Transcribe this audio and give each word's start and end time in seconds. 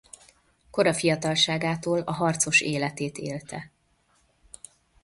Kora 0.69 0.93
fiatalságától 0.93 1.99
a 2.01 2.11
harcos 2.13 2.61
életét 2.61 3.17
élte. 3.17 3.71